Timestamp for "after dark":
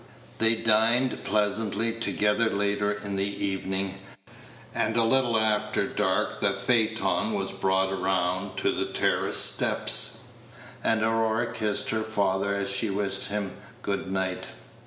5.37-6.39